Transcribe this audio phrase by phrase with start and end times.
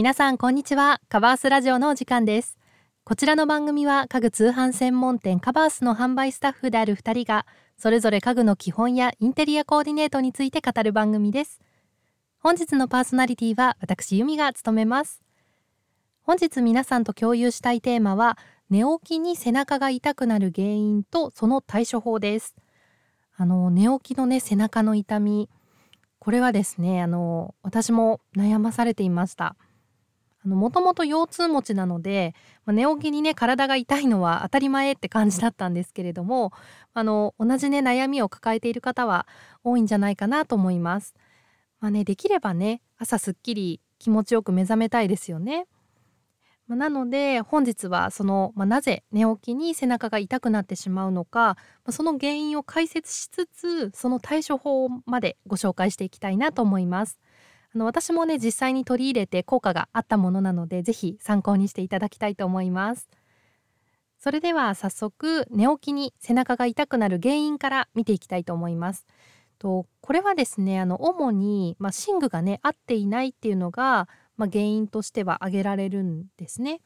[0.00, 0.98] 皆さんこんにちは。
[1.10, 2.56] カバースラジオのお時間です。
[3.04, 7.44] こちらの番組は家具通販専門店カバースの販売スタッフである2人が
[7.76, 11.60] それぞれ家具の基本やインテリアコーディネートについて語る番組です。
[12.38, 15.20] 本日のパーソナリティは私由美が務めます。
[16.22, 18.38] 本日皆さんと共有したいテーマは
[18.70, 22.56] 寝起きに背中が痛くなる原因とその対処法です。
[23.36, 25.50] あの寝起きのね背中の痛み。
[26.18, 29.56] これはですねあの私も悩まされていました。
[30.44, 36.52] もともと腰痛持ちなので、まあ、寝起きにね体が痛いのは当たり前って感じだったんですけれども
[36.94, 39.26] あの同じね悩みを抱えている方は
[39.64, 41.14] 多いんじゃないかなと思います。
[41.80, 45.66] まあねできればね朝すっきり気持ちよく目覚めたいですよね。
[46.70, 57.18] まあ、なので本日はその、まあ、なぜ寝起きに背中が痛くなってしまうのか、まあ、その原因を解説しつつその対処法までご紹介していきたいなと思います。
[57.74, 63.08] あの私もね実際に取り入れて効果があったものなので是非参考にしていただきたいと思います。
[64.18, 69.06] それでは早速寝起きに背中が痛くなる原因から見ていきたいと思います。
[69.58, 74.08] とこれはですねあの主に、まあ、寝具がね合っていないっていうのが
[74.40, 76.80] まあ、原因としては挙げられるんですね。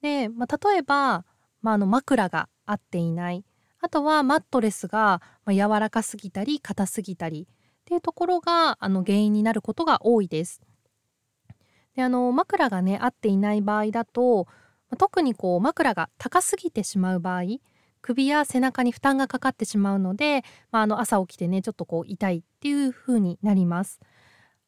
[0.00, 1.26] で、まあ、例えば、
[1.60, 3.44] まあ、あの枕が合っていない
[3.82, 7.46] あとはマットレスが柔らかすぎたり硬すぎたり
[7.86, 10.60] っていうところがあの原因になることが多いです。
[11.94, 14.48] であの枕がね合っていない場合だと
[14.98, 17.42] 特にこう枕が高すぎてしまう場合
[18.02, 24.00] 首や背中に負担がかかってしまうので、まあ、あの朝起きてねちょっとこう痛いっていう風になります。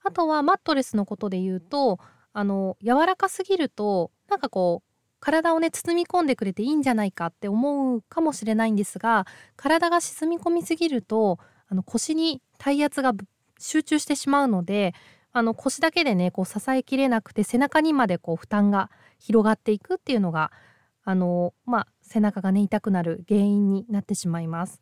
[0.05, 1.99] あとはマットレスのことで言うと
[2.33, 4.89] あの柔らかすぎるとなんかこう
[5.19, 13.13] 体をね包み込んでくれていいんじゃないかって思うかもしれないんですが体が沈み込みすぎるとあの腰に体圧が
[13.59, 14.95] 集中してしまうので
[15.33, 20.51] あの腰だけでねこう支えきれなくて背中にまでこう負担が広がっていくっていうのが
[21.05, 24.81] あの、まあ、背中がね痛くなる原因になってしまいます。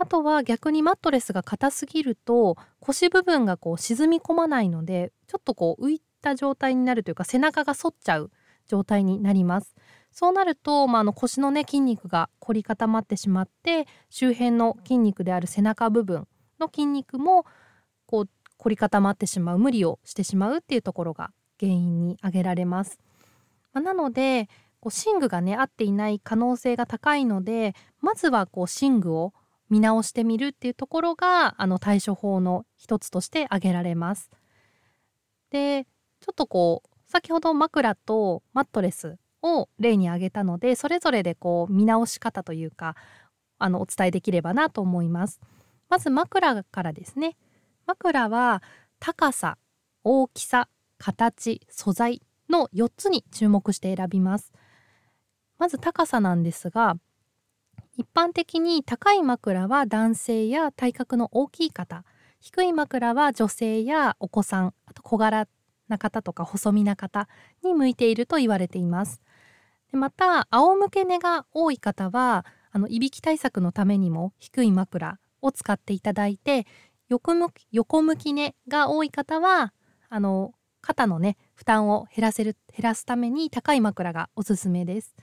[0.00, 8.30] あとは逆にマットレスが硬すぎると腰部分がこう沈み込まないのでちょっとこう浮いた状態になるというか背中が反っちゃう
[8.68, 9.74] 状態になります。
[10.10, 16.26] そうなると、まあ、あの腰のね筋肉が凝り固まってしまって周辺の筋肉である背中部分
[16.58, 17.46] の筋肉も
[18.06, 21.30] こう凝り固まってしまう無理をしてしまうっていうところが
[21.60, 22.98] 原因に挙げられます。
[23.72, 24.48] まあ、なので
[24.80, 29.32] こう寝具がね合っていない可能性が高いのでまずはこう寝具を
[29.70, 34.30] 見直してみるっていうところがあの対処法の一つとして挙げられます。
[35.50, 35.86] で
[36.20, 42.96] ちょっとこう先ほど枕とマットレスを例に挙げたのでそれぞれでこう見直し方というか
[43.58, 45.40] あのお伝えできればなと思います。
[45.88, 47.36] まず枕からですね。
[47.86, 48.62] 枕は
[49.00, 49.56] 高さ、
[50.04, 50.68] 大きさ、
[50.98, 54.52] 形、素材の4つに注目して選びます。
[55.58, 56.96] まず高さなんですが
[57.96, 62.04] 一般的に高い枕は男性や体格の大きい方
[62.40, 65.48] 低い枕は女性やお子さんあと小柄
[65.88, 67.28] な方とか細身な方
[67.64, 69.20] に向いていると言われています
[69.92, 76.66] また仰向け寝が多い方はあのいびき対策のためにも低い枕を使っていただいて
[77.08, 79.72] 横向き横向き寝が多い方は
[80.08, 85.14] あの肩のね負担を減らせる減らすために高い枕がおすすめです。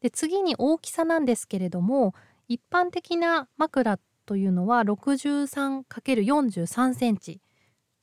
[0.00, 2.14] で次に大きさなんですけれども
[2.48, 7.40] 一般的な枕というのは 63×43 センチ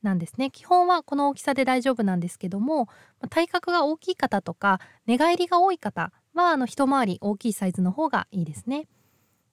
[0.03, 2.89] なんですね基本はこの大きさで大丈夫なんですけども
[3.29, 8.87] 体格が大きい方とか寝返りが多い方はあの一回り大きいサイズの方がいいですね。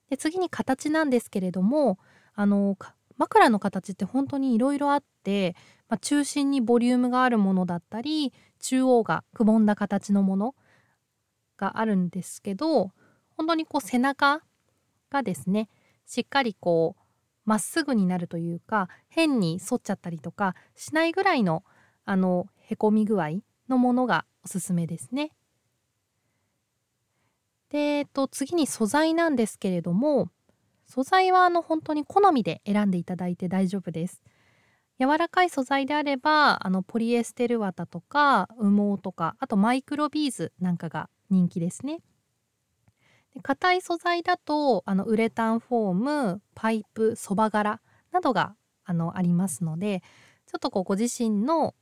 [0.09, 1.99] で次に形なんですけれども
[2.35, 2.77] あの
[3.17, 5.55] 枕の形って本当にいろいろあって、
[5.89, 10.55] まあ、中心にボリュームがあるものだったり中央がくぼんだ形のもの
[11.57, 12.93] があるんですけど
[13.37, 14.43] 本当にこう背中
[15.11, 15.69] がですね
[16.07, 17.00] しっかりこう
[17.51, 21.65] まっすぐになるというか変に反っちゃったりとかしないぐらいの
[22.05, 25.33] あのへこみ具合のものがおすすめですね。
[27.71, 30.31] で、えっと、次に素材なんですけれども
[30.87, 34.23] 素材はあの本当に好みで選んでいただいて大丈夫です。
[35.01, 41.99] 柔らかい素材であればあのポリエステル綿とか羽毛とかあとマイクロビーズなんかが人気ですね。
[43.43, 47.81] 硬い素材だとあのウレタンフォームパイプそば柄
[48.13, 48.55] などが
[48.85, 50.03] あのありますので
[50.47, 51.75] ちょっとこうご自身の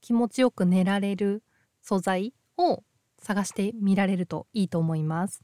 [0.00, 1.42] 気持ちよく寝られる
[1.80, 2.82] 素材を
[3.20, 5.42] 探してみられるといいと思います。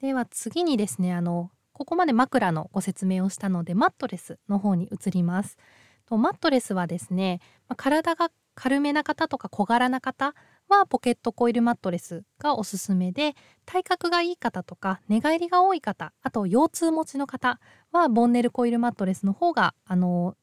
[0.00, 5.56] では次にですねあのここまで枕のご説明をしたのでマットレスの方に移ります。
[6.06, 7.40] とマットレスはですね
[7.76, 10.34] 体が軽めな方とか小柄な方
[10.70, 13.34] はポケットコイルマットレスがおすすめで
[13.66, 17.58] 体格がいい方とか寝返りが多い方あと腰痛持ちの方
[17.90, 20.36] はボンネルコイルマットレスの方があの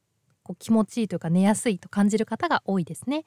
[0.44, 3.24] こう気持ちいいというか寝やすいと感じる方が多いですね。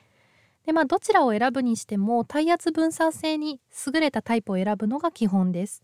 [0.67, 5.83] でまあどちらを選ぶにしても体圧分散性に優れたタイプを選ぶのが基本です。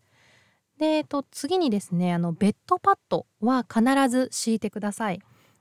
[0.78, 5.20] で、えっと、次にですねあのベッドパッドは必ず敷いてください。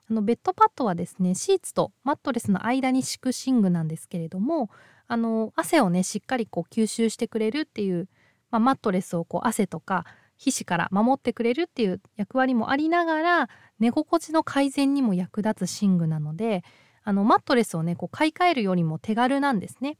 [0.10, 4.70] あのベッドパッドはですねシーツとマットレスの間に敷く寝具なんですけれども
[5.08, 8.08] あの汗をねしっかりこう吸収してくれるっていう、
[8.52, 10.06] まあ、マットレスをこう汗とか
[10.38, 13.50] 皮脂から守ってくれるっていう役割もありながら
[13.80, 16.64] 寝心地の改善にも役立つ寝具なので
[17.04, 19.98] あのマットレスをねこう買い替えるよりも手軽なんですね。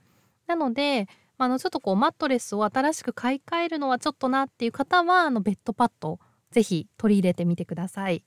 [0.48, 1.08] なので
[1.38, 6.20] あのちょっとこうマットレスを新しく買い替えるのはちょっとなっていう方はあのベッドパッド
[6.52, 8.24] ぜひ取り入れてみてください。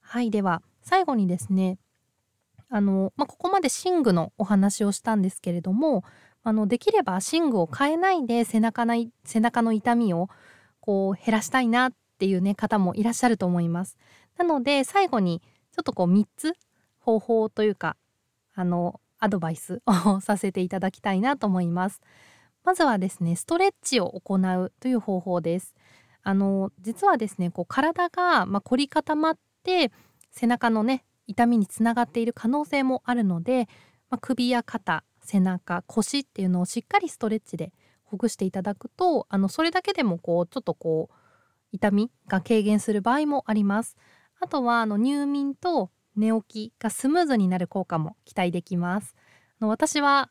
[0.00, 1.78] はいでは最後にですね
[2.74, 6.02] あの、まあ、ここまで寝具のお話をしたんですけれども
[6.42, 10.28] あのできれば寝具を変えないで背中の背中の痛みを
[10.80, 13.96] こう減らしたいなっていうね方もいらっしゃると思います。
[14.36, 15.40] なので最後に
[15.70, 16.54] ちょっとこう3つ
[16.98, 17.96] 方法というか
[18.56, 22.00] あのアドバイスをさせていただきたいなと思います。
[22.64, 25.76] まずはですねストレッチを行うという方法です。
[26.24, 29.92] あの実はですねこう体が、まあ、凝り固まって
[30.32, 33.68] 背中のね痛みにつながっている可能性もあるので、
[34.10, 37.72] まあ、首や肩背中腰っていうのをしっかりストレッチで
[38.02, 41.14] ほぐしていただくとあのそれだけでもこうちょっとこう
[41.72, 43.96] 痛みが軽減する場合もあります。
[44.40, 49.14] あとはあの入眠と寝起きがスムーズになる効果も期待できます。
[49.60, 50.30] あの私は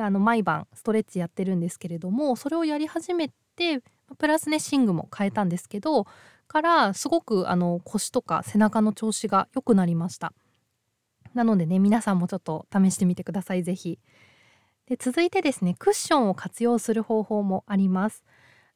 [0.00, 3.82] あの毎晩ストレッチやってるんですけれどもそれをやり始めて
[4.18, 6.06] プラスね寝具も変えたんですけど
[6.46, 10.32] からすごくあの腰とか背中の調子が良くなりました。
[11.34, 13.98] なのでね皆さんもちょっと試してみてください是非
[14.86, 18.24] で続いてですねクッションを活用する方法もあります。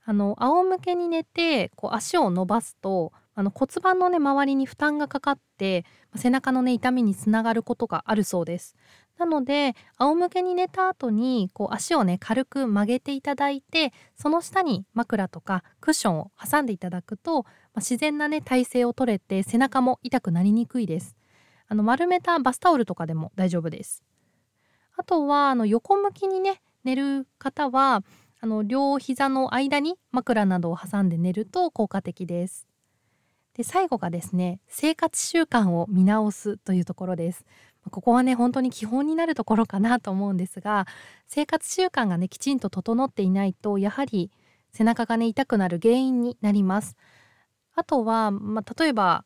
[0.05, 5.85] あの仰向けに寝てこう足を伸ばすとあの骨盤のね周りに負担がかかって
[6.17, 8.75] 背中のね痛みにつながることがあるそうです。
[9.19, 21.17] なので仰向けに寝た後にこう足をね軽く曲げていただいてその下に枕とかクッションを挟んでいただくと、まあ、自然なね体勢をとれて背中も痛くなりにくいです。
[21.67, 24.03] あの丸めたバスタオルとかでも大丈夫です。
[24.97, 28.03] あとはあの横向きにね寝る方は
[28.41, 32.69] あの両膝の間に枕などを挟んで寝ると効果的です。
[33.55, 37.45] で最後がですね生活習慣を見直すというところです。
[37.91, 40.87] ここはね本当に基本になるところかなと思うんですが
[41.27, 44.31] 生活習慣がねきちんと整っていないとやはり
[44.73, 46.97] 背中がね痛くなる原因になります。
[47.75, 49.25] あとは、まあ、例えば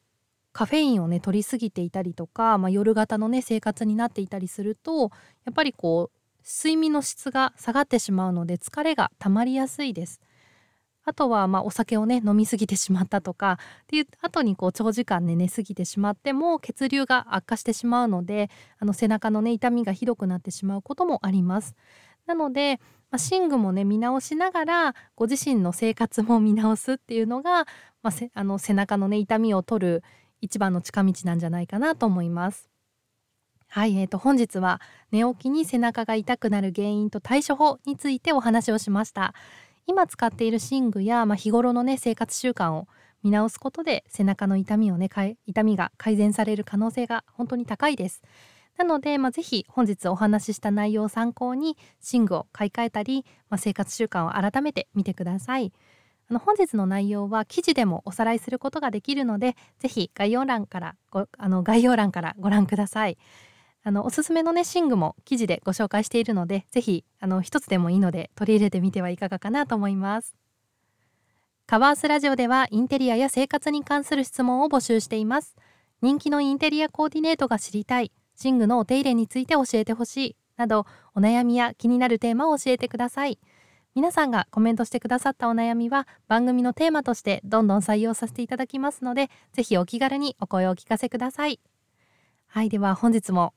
[0.52, 5.10] カフェインをね取りすぎていたりとか、まあ、夜型のね生活になっていたりすると
[5.44, 10.20] やっぱりこう睡眠の質が下がってしまうので疲れが溜まりやすいです。
[11.04, 21.74] あとはまあお酒をね飲み過ぎてしまったとかっていう後にこう長時間寝過ぎてしまっても血流が悪化してしまうのであの背中のね痛みがひどくなってしまうこともあります。
[22.26, 22.78] なので、
[23.10, 27.66] まあ、寝具もね見直しながらご自身の生活も見直すっていうのが、
[28.02, 30.04] まあ、あの背中のね痛みを取る
[30.40, 32.68] 一番の近道なんじゃないかなと思います。
[33.68, 39.34] はい、えー、と本日は寝起きに背中が痛くなる原因と対処法についてお話をしました。
[39.86, 42.86] 今使っている寝具や、まあ、日頃のね生活習慣を
[43.22, 45.08] 見直すことで背中の痛みをね
[45.46, 48.22] 痛みが改善される可能性が本当に高いです。
[48.78, 51.76] なので、まあ、ぜひ本日お話しした内容を参考に
[52.12, 55.72] 寝具を買い替えたり、まあ、生活習慣を改めてみてください。
[56.30, 63.18] あの本日の内容は記事でもおさらいすることができるので、ぜひ概要欄からごあの概要欄からご覧ください。
[63.84, 70.34] あのおすすめのね寝具も記事でご紹介しているのでぜひあの一つでもいいので取り入れてみてはいかがかなと思います。
[71.66, 75.56] カバースラジオではインテリアや生活に関する質問を募集しています。
[76.02, 78.12] 人気のインテリアコーディネートが知りたい。
[78.42, 80.36] 寝具のお手入れについて教えてほしい。
[80.56, 83.38] などお悩みや気になるテーマを教えてください。
[83.94, 91.60] 皆さんがコメントしてくださったお悩みは番組のテーマとしてどんどん採用させていただきますのでぜひお気軽にお声をお聞かせください。
[92.46, 93.54] はいでは本日も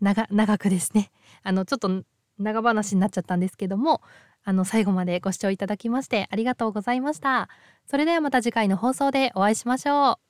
[0.00, 1.10] 長長くですね。
[1.42, 2.04] あのちょっと
[2.38, 4.02] 長話になっちゃったんですけども
[4.44, 7.48] あの最後までご視聴いただきましてありがとうございました。
[7.86, 10.25] それではまた次回の放送でお会いしましょう。